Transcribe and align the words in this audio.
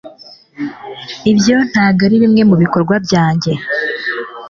ibyo 1.31 1.55
ntabwo 1.71 2.01
arimwe 2.07 2.41
mubikorwa 2.49 2.95
byanjye 3.05 3.51